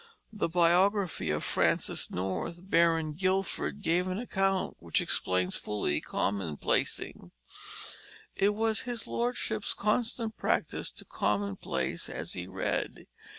The 0.33 0.49
biography 0.49 1.29
of 1.29 1.43
Francis 1.43 2.09
North, 2.09 2.67
Baron 2.71 3.13
Guildford, 3.13 3.83
gave 3.83 4.07
an 4.07 4.17
account 4.17 4.77
which 4.79 4.99
explains 4.99 5.57
fully 5.57 6.01
commonplacing: 6.01 7.29
"It 8.35 8.55
was 8.55 8.79
his 8.89 9.05
lordship's 9.05 9.75
constant 9.75 10.35
practice 10.39 10.89
to 10.93 11.05
commonplace 11.05 12.09
as 12.09 12.33
he 12.33 12.47
read. 12.47 13.05